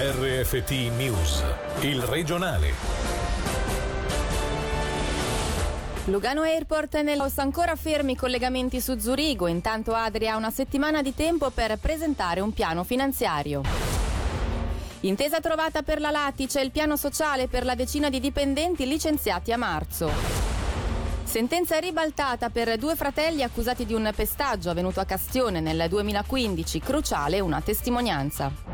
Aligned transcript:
RFT 0.00 0.70
News, 0.96 1.42
il 1.80 2.00
regionale. 2.02 2.72
Lugano 6.04 6.42
Airport 6.42 7.00
nell'os 7.00 7.36
ancora 7.38 7.74
fermi 7.74 8.12
i 8.12 8.14
collegamenti 8.14 8.80
su 8.80 8.96
Zurigo, 8.96 9.48
intanto 9.48 9.94
Adria 9.94 10.34
ha 10.34 10.36
una 10.36 10.52
settimana 10.52 11.02
di 11.02 11.16
tempo 11.16 11.50
per 11.50 11.78
presentare 11.78 12.38
un 12.38 12.52
piano 12.52 12.84
finanziario. 12.84 13.62
Intesa 15.00 15.40
trovata 15.40 15.82
per 15.82 16.00
la 16.00 16.12
Latice, 16.12 16.60
il 16.60 16.70
piano 16.70 16.96
sociale 16.96 17.48
per 17.48 17.64
la 17.64 17.74
decina 17.74 18.08
di 18.08 18.20
dipendenti 18.20 18.86
licenziati 18.86 19.50
a 19.50 19.56
marzo. 19.56 20.12
Sentenza 21.24 21.76
ribaltata 21.80 22.50
per 22.50 22.76
due 22.78 22.94
fratelli 22.94 23.42
accusati 23.42 23.84
di 23.84 23.94
un 23.94 24.08
pestaggio 24.14 24.70
avvenuto 24.70 25.00
a 25.00 25.04
Castione 25.04 25.60
nel 25.60 25.86
2015, 25.88 26.78
cruciale 26.78 27.40
una 27.40 27.60
testimonianza. 27.60 28.67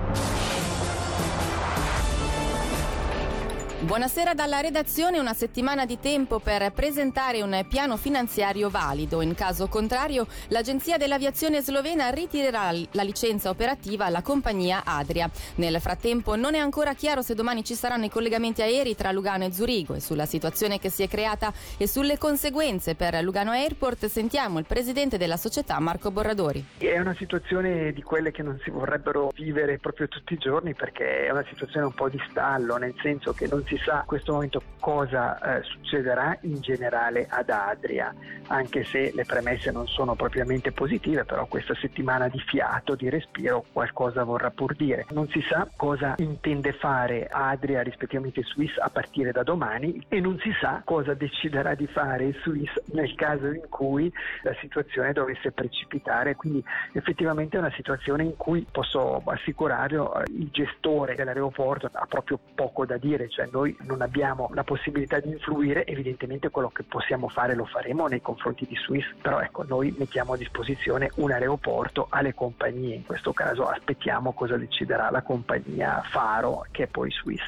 Buonasera 3.85 4.33
dalla 4.33 4.61
redazione, 4.61 5.19
una 5.19 5.35
settimana 5.35 5.85
di 5.85 6.01
tempo 6.01 6.39
per 6.39 6.73
presentare 6.73 7.43
un 7.43 7.67
piano 7.69 7.99
finanziario 7.99 8.71
valido. 8.71 9.21
In 9.21 9.35
caso 9.35 9.67
contrario, 9.69 10.27
l'Agenzia 10.49 10.97
dell'Aviazione 10.97 11.61
slovena 11.61 12.09
ritirerà 12.09 12.73
la 12.93 13.03
licenza 13.03 13.51
operativa 13.51 14.07
alla 14.07 14.23
compagnia 14.23 14.85
Adria. 14.87 15.29
Nel 15.57 15.79
frattempo 15.83 16.35
non 16.35 16.55
è 16.55 16.59
ancora 16.59 16.95
chiaro 16.95 17.21
se 17.21 17.35
domani 17.35 17.63
ci 17.63 17.75
saranno 17.75 18.07
i 18.07 18.09
collegamenti 18.09 18.63
aerei 18.63 18.97
tra 18.97 19.13
Lugano 19.13 19.45
e 19.45 19.53
Zurigo 19.53 19.93
e 19.93 20.01
sulla 20.01 20.25
situazione 20.25 20.79
che 20.79 20.89
si 20.89 21.03
è 21.03 21.09
creata 21.09 21.53
e 21.77 21.87
sulle 21.87 22.17
conseguenze 22.17 22.95
per 22.95 23.23
Lugano 23.23 23.51
Airport 23.51 24.07
sentiamo 24.07 24.59
il 24.59 24.65
presidente 24.65 25.19
della 25.19 25.37
società 25.37 25.79
Marco 25.79 26.11
Borradori. 26.11 26.65
È 26.79 26.99
una 26.99 27.15
situazione 27.19 27.93
di 27.93 28.03
quelle 28.03 28.31
che 28.31 28.43
non 28.43 28.59
si 28.65 28.71
vorrebbero 28.71 29.31
vivere 29.35 29.77
proprio 29.77 30.09
tutti 30.09 30.33
i 30.33 30.39
giorni 30.39 30.73
perché 30.73 31.27
è 31.27 31.31
una 31.31 31.45
situazione 31.51 31.85
un 31.85 31.93
po' 31.93 32.09
di 32.09 32.21
stallo, 32.31 32.79
nel 32.79 32.95
senso 33.03 33.35
che 33.35 33.47
non 33.47 33.63
si 33.67 33.73
si 33.77 33.83
sa 33.83 34.01
in 34.01 34.07
questo 34.07 34.33
momento 34.33 34.63
cosa 34.79 35.39
eh, 35.39 35.63
succederà 35.63 36.37
in 36.43 36.61
generale 36.61 37.27
ad 37.29 37.49
Adria, 37.49 38.15
anche 38.49 38.85
se 38.85 39.13
le 39.15 39.25
premesse 39.25 39.71
non 39.71 39.87
sono 39.87 40.15
propriamente 40.15 40.73
positive, 40.73 41.25
però 41.25 41.47
questa 41.47 41.75
settimana 41.75 42.29
di 42.29 42.39
fiato, 42.41 42.95
di 42.95 43.09
respiro, 43.09 43.65
qualcosa 43.73 44.23
vorrà 44.25 44.51
pur 44.51 44.75
dire. 44.75 45.07
Non 45.11 45.29
si 45.29 45.43
sa 45.49 45.69
cosa 45.77 46.15
intende 46.19 46.73
fare 46.73 47.27
Adria 47.31 47.83
rispettivamente 47.83 48.43
Swiss 48.43 48.77
a 48.79 48.91
partire 48.91 49.33
da 49.33 49.43
domani 49.43 50.05
e 50.09 50.21
non 50.21 50.39
si 50.41 50.53
sa 50.61 50.83
cosa 50.85 51.15
deciderà 51.15 51.75
di 51.75 51.87
fare 51.87 52.35
Swiss 52.43 52.71
nel 52.93 53.15
caso 53.15 53.47
in 53.47 53.69
cui 53.69 54.13
la 54.43 54.55
situazione 54.61 55.13
dovesse 55.13 55.53
precipitare. 55.53 56.37
Quindi 56.37 56.63
effettivamente 56.93 57.57
è 57.57 57.61
una 57.61 57.73
situazione 57.75 58.25
in 58.25 58.37
cui 58.37 58.67
posso 58.71 59.23
assicurarlo 59.25 60.23
il 60.29 60.49
gestore 60.51 61.15
dell'aeroporto 61.15 61.89
ha 61.93 62.07
proprio 62.07 62.39
poco 62.55 62.85
da 62.85 62.99
dire, 62.99 63.29
cioè 63.29 63.49
noi 63.51 63.64
noi 63.65 63.77
non 63.83 64.03
abbiamo 64.03 64.51
la 64.53 64.65
possibilità 64.65 65.19
di 65.21 65.31
influire, 65.31 65.87
evidentemente 65.87 66.51
quello 66.51 66.69
che 66.69 66.83
possiamo 66.83 67.29
fare 67.29 67.55
lo 67.55 67.65
faremo 67.65 68.07
nei 68.07 68.21
confronti 68.21 68.67
di 68.67 68.77
Swiss, 68.77 69.07
però 69.21 69.41
ecco, 69.41 69.65
noi 69.65 69.95
mettiamo 69.97 70.35
a 70.35 70.37
disposizione 70.37 71.11
un 71.17 71.31
aeroporto 71.31 72.07
alle 72.11 72.35
compagnie, 72.35 72.95
in 72.95 73.07
questo 73.07 73.33
caso 73.33 73.67
aspettiamo 73.67 74.33
cosa 74.33 74.57
deciderà 74.57 75.11
la 75.11 75.23
compagnia 75.23 76.03
Faro 76.05 76.67
che 76.71 76.85
è 76.85 76.87
poi 76.87 77.11
Swiss. 77.11 77.43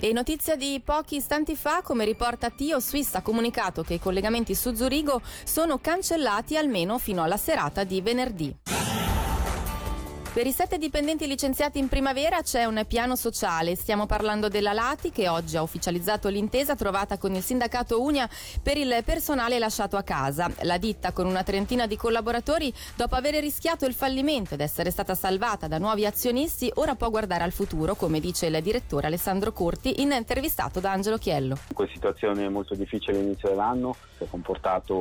E 0.00 0.12
notizia 0.12 0.54
di 0.54 0.80
pochi 0.84 1.16
istanti 1.16 1.56
fa, 1.56 1.80
come 1.82 2.04
riporta 2.04 2.50
Tio, 2.50 2.78
Swiss 2.78 3.14
ha 3.14 3.22
comunicato 3.22 3.82
che 3.82 3.94
i 3.94 3.98
collegamenti 3.98 4.54
su 4.54 4.74
Zurigo 4.74 5.20
sono 5.44 5.78
cancellati 5.78 6.58
almeno 6.58 6.98
fino 6.98 7.22
alla 7.22 7.38
serata 7.38 7.82
di 7.82 8.00
venerdì. 8.02 8.81
Per 10.32 10.46
i 10.46 10.50
sette 10.50 10.78
dipendenti 10.78 11.26
licenziati 11.26 11.78
in 11.78 11.88
primavera 11.88 12.40
c'è 12.40 12.64
un 12.64 12.82
piano 12.88 13.16
sociale. 13.16 13.74
Stiamo 13.74 14.06
parlando 14.06 14.48
della 14.48 14.72
Lati 14.72 15.10
che 15.10 15.28
oggi 15.28 15.58
ha 15.58 15.62
ufficializzato 15.62 16.30
l'intesa 16.30 16.74
trovata 16.74 17.18
con 17.18 17.34
il 17.34 17.42
sindacato 17.42 18.00
Unia 18.00 18.26
per 18.62 18.78
il 18.78 19.02
personale 19.04 19.58
lasciato 19.58 19.98
a 19.98 20.02
casa. 20.02 20.50
La 20.62 20.78
ditta 20.78 21.12
con 21.12 21.26
una 21.26 21.42
trentina 21.42 21.86
di 21.86 21.96
collaboratori, 21.96 22.72
dopo 22.96 23.14
aver 23.14 23.34
rischiato 23.40 23.84
il 23.84 23.92
fallimento 23.92 24.54
ed 24.54 24.62
essere 24.62 24.90
stata 24.90 25.14
salvata 25.14 25.68
da 25.68 25.76
nuovi 25.76 26.06
azionisti, 26.06 26.72
ora 26.76 26.94
può 26.94 27.10
guardare 27.10 27.44
al 27.44 27.52
futuro, 27.52 27.94
come 27.94 28.18
dice 28.18 28.46
il 28.46 28.62
direttore 28.62 29.08
Alessandro 29.08 29.52
Curti, 29.52 30.00
intervistato 30.00 30.80
da 30.80 30.92
Angelo 30.92 31.18
Chiello. 31.18 31.58
In 31.68 31.74
questa 31.74 31.92
situazione 31.92 32.48
molto 32.48 32.74
difficile 32.74 33.18
all'inizio 33.18 33.50
dell'anno, 33.50 33.94
che 34.16 34.24
ha 34.24 34.28
comportato 34.30 34.94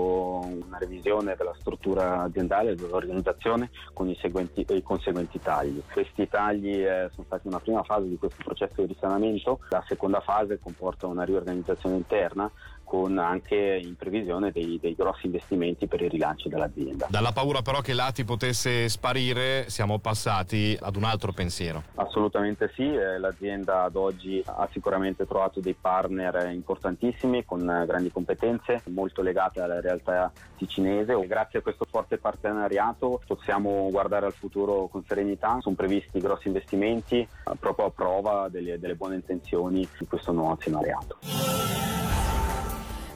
una 0.44 0.78
revisione 0.78 1.36
della 1.38 1.56
struttura 1.58 2.24
aziendale, 2.24 2.76
dell'organizzazione, 2.76 3.70
con 3.94 4.10
i, 4.10 4.18
seguenti, 4.20 4.66
i 4.68 4.84
conseguenti 4.84 5.20
conseguenti 5.22 5.40
tagli. 5.40 5.82
Questi 5.92 6.28
tagli 6.28 6.82
eh, 6.82 7.10
sono 7.14 7.26
stati 7.26 7.48
una 7.48 7.60
prima 7.60 7.84
fase 7.84 8.08
di 8.08 8.18
questo 8.18 8.38
processo 8.44 8.82
di 8.82 8.88
risanamento, 8.88 9.60
la 9.70 9.84
seconda 9.88 10.20
fase 10.22 10.60
comporta 10.60 11.08
una 11.08 11.24
riorganizzazione 11.24 11.96
interna 11.96 12.52
con 12.92 13.18
anche 13.20 13.56
in 13.82 13.96
previsione 13.96 14.52
dei, 14.52 14.78
dei, 14.82 14.96
grossi 14.96 15.28
investimenti 15.28 15.88
per 15.88 16.02
il 16.02 16.10
rilancio 16.10 16.50
dell'azienda. 16.50 17.08
Dalla 17.10 17.32
paura 17.32 17.62
però 17.62 17.80
che 17.80 17.94
l'ATI 17.94 18.26
potesse 18.26 18.90
sparire 18.90 19.70
siamo 19.70 20.00
passati 20.00 20.78
ad 20.78 20.98
un 20.98 21.06
altro 21.06 21.32
pensiero. 21.32 21.84
Assolutamente 21.96 22.70
sì, 22.76 22.84
eh, 22.84 23.18
l'azienda 23.18 23.84
ad 23.84 23.96
oggi 23.96 24.44
ha 24.46 24.68
sicuramente 24.74 25.26
trovato 25.26 25.62
dei 25.62 25.74
partner 25.80 26.50
importantissimi 26.52 27.46
con 27.46 27.62
eh, 27.62 27.86
grandi 27.86 28.12
competenze, 28.12 28.82
molto 28.88 29.22
legate 29.22 29.62
alla 29.62 29.80
realtà 29.80 30.30
ticinese. 30.58 31.16
Grazie 31.26 31.60
a 31.60 31.62
questo 31.62 31.86
forte 31.90 32.18
partenariato 32.18 33.22
possiamo 33.26 33.88
guardare 33.90 34.26
al 34.26 34.34
futuro 34.34 34.90
con 34.92 35.06
serenità, 35.08 35.60
sono 35.62 35.76
previsti 35.76 36.20
grossi 36.20 36.48
investimenti 36.48 37.20
eh, 37.20 37.28
proprio 37.58 37.86
a 37.86 37.92
prova 37.92 38.50
delle, 38.50 38.78
delle 38.80 38.96
buone 38.96 39.16
intenzioni 39.16 39.88
di 39.98 40.06
questo 40.08 40.34
nuovo 40.34 40.52
azionariato. 40.52 41.51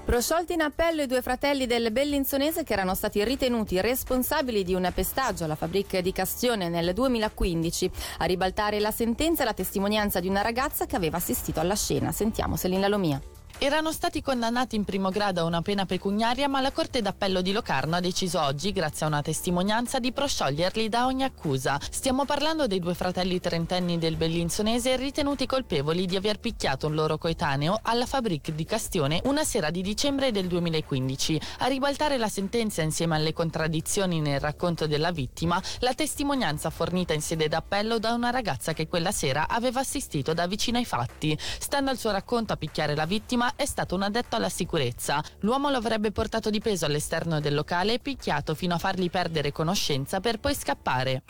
Prosciolti 0.06 0.54
in 0.54 0.62
appello 0.62 1.02
i 1.02 1.08
due 1.08 1.24
fratelli 1.24 1.66
del 1.66 1.92
Bellinzonese 1.92 2.64
che 2.64 2.74
erano 2.74 2.94
stati 2.94 3.24
ritenuti 3.24 3.82
responsabili 3.82 4.64
di 4.64 4.76
un 4.76 4.88
pestaggio 4.94 5.46
alla 5.46 5.56
fabbrica 5.56 6.00
di 6.00 6.12
Castione 6.12 6.70
nel 6.70 6.94
2015. 6.94 7.90
A 8.20 8.26
ribaltare 8.26 8.80
la 8.80 8.92
sentenza 8.92 9.44
la 9.44 9.54
testimonianza 9.54 10.20
di 10.20 10.28
una 10.28 10.44
ragazza 10.44 10.86
che 10.86 10.96
aveva 10.96 11.18
assistito 11.18 11.60
alla 11.60 11.76
scena. 11.76 12.12
Sentiamo 12.12 12.56
Selina 12.56 12.88
Lomia. 12.88 13.20
Erano 13.58 13.94
stati 13.94 14.22
condannati 14.22 14.76
in 14.76 14.84
primo 14.84 15.10
grado 15.10 15.40
a 15.40 15.46
una 15.46 15.62
pena 15.62 15.86
pecuniaria, 15.86 16.50
ma 16.50 16.60
la 16.60 16.74
Corte 16.74 17.02
d'Appello 17.02 17.42
di 17.42 17.54
Locarno 17.54 17.96
ha 17.96 18.02
deciso 18.02 18.42
oggi, 18.42 18.74
grazie 18.74 19.06
a 19.06 19.10
una 19.10 19.22
testimonianza, 19.22 20.00
di 20.00 20.12
proscioglierli 20.12 20.90
da 20.90 21.06
ogni 21.06 21.24
accusa. 21.24 21.80
Stiamo 21.90 22.26
parlando 22.26 22.68
dei 22.68 22.80
due 22.80 22.94
fratelli 22.94 23.40
trentenni 23.40 23.98
del 23.98 24.18
Bellinzonese 24.18 24.98
ritenuti 24.98 25.46
colpevoli 25.46 26.06
di 26.06 26.18
aver 26.18 26.40
picchiato 26.40 26.88
un 26.88 26.96
loro 26.96 27.18
coetaneo 27.18 27.80
alla 27.82 28.06
Fabric 28.06 28.52
di 28.52 28.66
Castione 28.66 29.22
una 29.24 29.46
sera 29.46 29.72
di 29.72 29.82
dicembre 29.82 30.34
del 30.34 30.48
2015. 30.48 31.40
A 31.60 31.68
ribaltare 31.68 32.18
la 32.18 32.30
sentenza 32.30 32.82
insieme 32.82 33.16
alle 33.16 33.32
contraddizioni 33.32 34.20
nel 34.20 34.42
racconto 34.42 34.86
della 34.86 35.12
vittima, 35.12 35.62
la 35.80 35.94
testimonianza 35.94 36.70
fornita 36.70 37.14
in 37.14 37.22
sede 37.22 37.48
d'appello 37.48 38.00
da 38.00 38.12
una 38.12 38.32
ragazza 38.32 38.74
che 38.74 38.90
quella 38.90 39.14
sera 39.14 39.48
aveva 39.48 39.80
assistito 39.80 40.34
da 40.34 40.46
vicino 40.46 40.78
ai 40.78 40.86
fatti. 40.86 41.38
Stando 41.40 41.90
al 41.90 41.98
suo 41.98 42.12
racconto 42.12 42.52
a 42.52 42.58
picchiare 42.58 42.96
la 42.96 43.06
vittima, 43.06 43.45
vittima 43.46 43.54
è 43.56 43.66
stato 43.66 43.96
un 43.96 44.02
addetto 44.02 44.36
alla 44.36 44.50
sicurezza. 44.50 45.24
L'uomo 45.40 45.70
lo 45.70 45.78
avrebbe 45.78 46.12
portato 46.12 46.50
di 46.50 46.60
peso 46.60 46.86
all'esterno 46.86 47.40
del 47.40 47.54
locale 47.54 47.94
e 47.94 48.00
picchiato 48.00 48.56
fino 48.56 48.74
a 48.76 48.80
fargli 48.80 49.10
perdere 49.10 49.52
conoscenza 49.52 50.20
per 50.20 50.40
poi 50.40 50.56
scappare. 50.56 51.24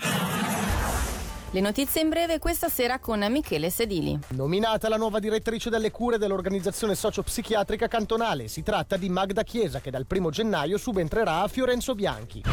Le 1.52 1.62
notizie 1.62 2.02
in 2.02 2.10
breve 2.10 2.38
questa 2.38 2.68
sera 2.68 3.00
con 3.00 3.26
Michele 3.30 3.70
Sedili. 3.70 4.18
Nominata 4.30 4.90
la 4.90 4.98
nuova 4.98 5.20
direttrice 5.20 5.70
delle 5.70 5.90
cure 5.90 6.18
dell'organizzazione 6.18 6.96
sociopsichiatrica 6.96 7.88
cantonale, 7.88 8.50
si 8.50 8.62
tratta 8.62 8.98
di 8.98 9.08
Magda 9.10 9.44
Chiesa 9.44 9.80
che 9.80 9.90
dal 9.90 10.06
1 10.10 10.30
gennaio 10.32 10.78
subentrerà 10.78 11.42
a 11.42 11.48
Fiorenzo 11.48 11.96
Bianchi. 11.96 12.44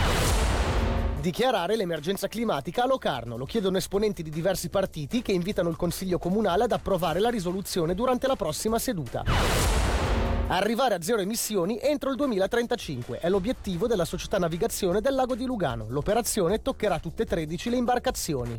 Dichiarare 1.22 1.76
l'emergenza 1.76 2.26
climatica 2.26 2.82
a 2.82 2.86
Locarno. 2.86 3.36
Lo 3.36 3.44
chiedono 3.44 3.76
esponenti 3.76 4.24
di 4.24 4.30
diversi 4.30 4.68
partiti 4.68 5.22
che 5.22 5.30
invitano 5.30 5.68
il 5.68 5.76
Consiglio 5.76 6.18
Comunale 6.18 6.64
ad 6.64 6.72
approvare 6.72 7.20
la 7.20 7.30
risoluzione 7.30 7.94
durante 7.94 8.26
la 8.26 8.34
prossima 8.34 8.80
seduta. 8.80 9.22
Arrivare 10.48 10.96
a 10.96 11.00
zero 11.00 11.20
emissioni 11.20 11.78
entro 11.80 12.10
il 12.10 12.16
2035 12.16 13.20
è 13.20 13.28
l'obiettivo 13.28 13.86
della 13.86 14.04
società 14.04 14.38
navigazione 14.38 15.00
del 15.00 15.14
lago 15.14 15.36
di 15.36 15.44
Lugano. 15.44 15.86
L'operazione 15.90 16.60
toccherà 16.60 16.98
tutte 16.98 17.22
e 17.22 17.26
13 17.26 17.70
le 17.70 17.76
imbarcazioni. 17.76 18.56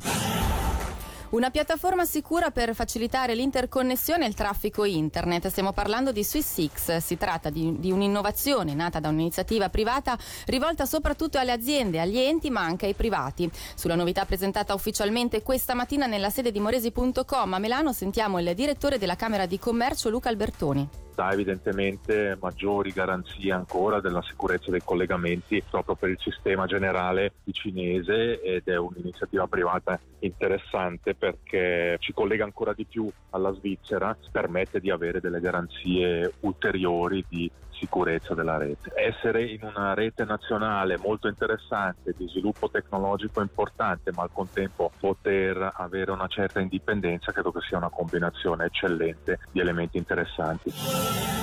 Una 1.34 1.50
piattaforma 1.50 2.06
sicura 2.06 2.52
per 2.52 2.76
facilitare 2.76 3.34
l'interconnessione 3.34 4.24
e 4.24 4.28
il 4.28 4.36
traffico 4.36 4.84
internet. 4.84 5.48
Stiamo 5.48 5.74
parlando 5.74 6.12
di 6.12 6.24
SwissX. 6.24 6.98
Si 6.98 7.18
tratta 7.18 7.50
di, 7.50 7.80
di 7.80 7.92
un'innovazione 7.92 8.76
nata 8.76 9.00
da 9.00 9.10
un'iniziativa 9.10 9.68
privata 9.70 10.16
rivolta 10.46 10.86
soprattutto 10.86 11.40
alle 11.40 11.52
aziende, 11.52 12.00
agli 12.00 12.20
enti 12.20 12.52
ma 12.52 12.62
anche 12.62 12.86
ai 12.86 12.94
privati. 12.94 13.50
Sulla 13.74 13.96
novità 13.96 14.26
presentata 14.26 14.76
ufficialmente 14.76 15.42
questa 15.42 15.74
mattina 15.74 16.06
nella 16.06 16.30
sede 16.30 16.52
di 16.52 16.60
Moresi.com 16.60 17.52
a 17.52 17.58
Milano 17.58 17.94
sentiamo 17.94 18.40
il 18.40 18.54
direttore 18.54 19.00
della 19.00 19.16
Camera 19.16 19.48
di 19.48 19.58
Commercio 19.58 20.10
Luca 20.10 20.30
Albertoni. 20.30 21.03
Dà 21.14 21.32
evidentemente 21.32 22.38
maggiori 22.40 22.92
garanzie 22.92 23.52
ancora 23.52 24.00
della 24.00 24.22
sicurezza 24.22 24.72
dei 24.72 24.82
collegamenti 24.84 25.64
proprio 25.70 25.96
per 25.96 26.10
il 26.10 26.20
sistema 26.20 26.66
generale 26.66 27.34
cinese 27.52 28.42
ed 28.42 28.64
è 28.66 28.78
un'iniziativa 28.78 29.48
privata 29.48 30.00
interessante 30.20 31.16
perché 31.16 31.98
ci 32.00 32.14
collega 32.14 32.44
ancora 32.44 32.74
di 32.74 32.86
più 32.86 33.10
alla 33.30 33.54
Svizzera, 33.54 34.18
permette 34.32 34.80
di 34.80 34.90
avere 34.90 35.20
delle 35.20 35.40
garanzie 35.40 36.34
ulteriori 36.42 37.24
di 37.28 37.50
sicurezza 37.84 38.34
della 38.34 38.58
rete. 38.58 38.92
Essere 38.96 39.44
in 39.44 39.60
una 39.64 39.94
rete 39.94 40.24
nazionale 40.24 40.98
molto 40.98 41.28
interessante, 41.28 42.14
di 42.18 42.28
sviluppo 42.30 42.70
tecnologico 42.70 43.42
importante, 43.42 44.14
ma 44.14 44.24
al 44.24 44.32
contempo 44.32 44.92
poter 44.98 45.74
avere 45.76 46.12
una 46.12 46.28
certa 46.28 46.62
indipendenza, 46.62 47.34
credo 47.34 47.52
che 47.52 47.60
sia 47.68 47.78
una 47.78 47.90
combinazione 47.90 48.66
eccellente 48.66 49.40
di 49.52 49.60
elementi 49.60 49.98
interessanti. 49.98 51.43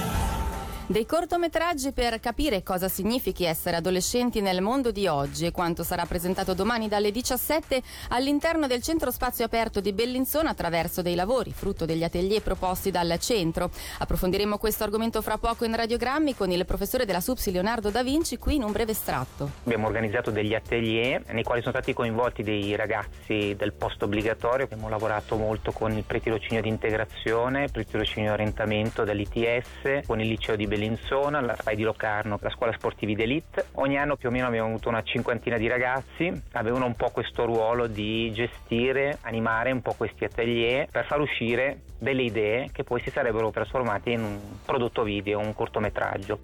Dei 0.90 1.06
cortometraggi 1.06 1.92
per 1.92 2.18
capire 2.18 2.64
cosa 2.64 2.88
significhi 2.88 3.44
essere 3.44 3.76
adolescenti 3.76 4.40
nel 4.40 4.60
mondo 4.60 4.90
di 4.90 5.06
oggi 5.06 5.46
e 5.46 5.52
quanto 5.52 5.84
sarà 5.84 6.04
presentato 6.04 6.52
domani 6.52 6.88
dalle 6.88 7.12
17 7.12 7.80
all'interno 8.08 8.66
del 8.66 8.82
centro 8.82 9.12
spazio 9.12 9.44
aperto 9.44 9.80
di 9.80 9.92
Bellinzona 9.92 10.50
attraverso 10.50 11.00
dei 11.00 11.14
lavori, 11.14 11.52
frutto 11.52 11.84
degli 11.84 12.02
atelier 12.02 12.42
proposti 12.42 12.90
dal 12.90 13.16
centro. 13.20 13.70
Approfondiremo 14.00 14.58
questo 14.58 14.82
argomento 14.82 15.22
fra 15.22 15.38
poco 15.38 15.64
in 15.64 15.76
radiogrammi 15.76 16.34
con 16.34 16.50
il 16.50 16.64
professore 16.64 17.04
della 17.04 17.20
SUPSI 17.20 17.52
Leonardo 17.52 17.90
Da 17.90 18.02
Vinci 18.02 18.36
qui 18.36 18.56
in 18.56 18.64
un 18.64 18.72
breve 18.72 18.90
estratto. 18.90 19.48
Abbiamo 19.62 19.86
organizzato 19.86 20.32
degli 20.32 20.54
atelier 20.54 21.22
nei 21.32 21.44
quali 21.44 21.60
sono 21.60 21.72
stati 21.72 21.92
coinvolti 21.92 22.42
dei 22.42 22.74
ragazzi 22.74 23.54
del 23.56 23.74
post 23.74 24.02
obbligatorio. 24.02 24.64
Abbiamo 24.64 24.88
lavorato 24.88 25.36
molto 25.36 25.70
con 25.70 25.92
il 25.92 26.02
pretirocinio 26.02 26.60
di 26.60 26.68
integrazione, 26.68 27.62
il 27.62 27.70
pretirocinio 27.70 28.32
orientamento 28.32 29.04
dell'ITS, 29.04 30.04
con 30.04 30.18
il 30.18 30.26
liceo 30.26 30.56
di 30.56 30.64
Bellinzona 30.64 30.78
Bellinzona, 30.80 31.42
la 31.42 31.54
RAI 31.62 31.76
di 31.76 31.82
Locarno, 31.82 32.38
la 32.40 32.48
scuola 32.48 32.72
sportivi 32.72 33.14
d'elite. 33.14 33.66
Ogni 33.72 33.98
anno 33.98 34.16
più 34.16 34.30
o 34.30 34.32
meno 34.32 34.46
abbiamo 34.46 34.68
avuto 34.68 34.88
una 34.88 35.02
cinquantina 35.02 35.58
di 35.58 35.68
ragazzi, 35.68 36.32
avevano 36.52 36.86
un 36.86 36.94
po' 36.94 37.10
questo 37.10 37.44
ruolo 37.44 37.86
di 37.86 38.32
gestire, 38.32 39.18
animare 39.22 39.72
un 39.72 39.82
po' 39.82 39.92
questi 39.92 40.24
atelier 40.24 40.88
per 40.90 41.04
far 41.04 41.20
uscire 41.20 41.82
delle 41.98 42.22
idee 42.22 42.70
che 42.72 42.82
poi 42.82 43.02
si 43.02 43.10
sarebbero 43.10 43.50
trasformate 43.50 44.10
in 44.10 44.22
un 44.22 44.38
prodotto 44.64 45.02
video, 45.02 45.38
un 45.38 45.52
cortometraggio. 45.52 46.38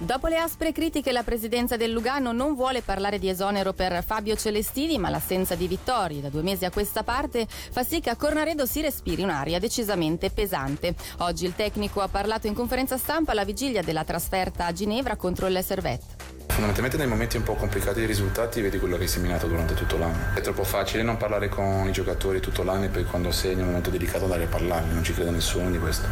Dopo 0.00 0.28
le 0.28 0.38
aspre 0.38 0.70
critiche 0.70 1.10
la 1.10 1.24
presidenza 1.24 1.76
del 1.76 1.90
Lugano 1.90 2.30
non 2.30 2.54
vuole 2.54 2.82
parlare 2.82 3.18
di 3.18 3.28
esonero 3.28 3.72
per 3.72 4.04
Fabio 4.04 4.36
Celestini, 4.36 4.96
ma 4.96 5.10
l'assenza 5.10 5.56
di 5.56 5.66
vittorie 5.66 6.20
da 6.20 6.28
due 6.28 6.42
mesi 6.42 6.64
a 6.64 6.70
questa 6.70 7.02
parte 7.02 7.48
fa 7.48 7.82
sì 7.82 7.98
che 7.98 8.08
a 8.08 8.14
Cornaredo 8.14 8.64
si 8.64 8.80
respiri 8.80 9.22
un'aria 9.22 9.58
decisamente 9.58 10.30
pesante. 10.30 10.94
Oggi 11.18 11.46
il 11.46 11.56
tecnico 11.56 12.00
ha 12.00 12.06
parlato 12.06 12.46
in 12.46 12.54
conferenza 12.54 12.96
stampa 12.96 13.32
alla 13.32 13.44
vigilia 13.44 13.82
della 13.82 14.04
trasferta 14.04 14.66
a 14.66 14.72
Ginevra 14.72 15.16
contro 15.16 15.48
il 15.48 15.64
Servette. 15.64 16.26
Fondamentalmente 16.46 16.96
nei 16.96 17.08
momenti 17.08 17.36
un 17.36 17.42
po' 17.42 17.54
complicati 17.54 17.98
dei 17.98 18.06
risultati 18.06 18.60
vedi 18.60 18.78
quello 18.78 18.96
che 18.96 19.02
hai 19.02 19.08
seminato 19.08 19.48
durante 19.48 19.74
tutto 19.74 19.98
l'anno. 19.98 20.32
È 20.32 20.40
troppo 20.40 20.62
facile 20.62 21.02
non 21.02 21.16
parlare 21.16 21.48
con 21.48 21.88
i 21.88 21.92
giocatori 21.92 22.38
tutto 22.38 22.62
l'anno 22.62 22.84
e 22.84 22.88
poi 22.88 23.04
quando 23.04 23.32
sei 23.32 23.54
in 23.54 23.60
un 23.60 23.66
momento 23.66 23.90
delicato 23.90 24.24
andare 24.24 24.44
a 24.44 24.48
parlarne, 24.48 24.92
non 24.92 25.02
ci 25.02 25.12
crede 25.12 25.30
nessuno 25.30 25.68
di 25.72 25.78
questo. 25.78 26.06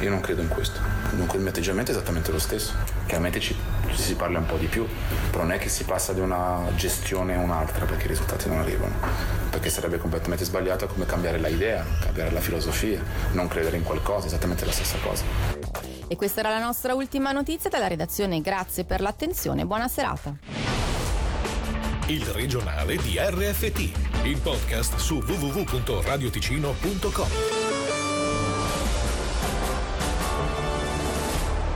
Io 0.00 0.10
non 0.10 0.20
credo 0.20 0.42
in 0.42 0.48
questo. 0.48 0.78
Dunque 1.14 1.36
il 1.36 1.40
mio 1.40 1.50
atteggiamento 1.50 1.90
è 1.90 1.94
esattamente 1.94 2.30
lo 2.30 2.38
stesso. 2.38 2.93
Chiaramente 3.06 3.40
ci, 3.40 3.54
si 3.94 4.14
parla 4.14 4.38
un 4.38 4.46
po' 4.46 4.56
di 4.56 4.66
più, 4.66 4.86
però 5.30 5.42
non 5.42 5.52
è 5.52 5.58
che 5.58 5.68
si 5.68 5.84
passa 5.84 6.12
da 6.12 6.22
una 6.22 6.62
gestione 6.74 7.34
a 7.34 7.38
un'altra 7.38 7.84
perché 7.84 8.04
i 8.04 8.08
risultati 8.08 8.48
non 8.48 8.58
arrivano. 8.58 8.94
Perché 9.50 9.70
sarebbe 9.70 9.98
completamente 9.98 10.44
sbagliato 10.44 10.86
come 10.86 11.06
cambiare 11.06 11.38
la 11.38 11.48
idea, 11.48 11.84
cambiare 12.00 12.30
la 12.30 12.40
filosofia, 12.40 13.02
non 13.32 13.48
credere 13.48 13.76
in 13.76 13.82
qualcosa, 13.82 14.26
esattamente 14.26 14.64
la 14.64 14.72
stessa 14.72 14.96
cosa. 15.02 15.24
E 16.06 16.16
questa 16.16 16.40
era 16.40 16.50
la 16.50 16.60
nostra 16.60 16.94
ultima 16.94 17.32
notizia 17.32 17.70
dalla 17.70 17.86
redazione. 17.86 18.40
Grazie 18.40 18.84
per 18.84 19.00
l'attenzione, 19.00 19.64
buona 19.64 19.88
serata. 19.88 20.36
Il 22.06 22.24
regionale 22.26 22.96
di 22.96 23.16
RFT, 23.18 23.90
il 24.24 24.38
podcast 24.38 24.96
su 24.96 25.22
www.radioticino.com. 25.26 27.63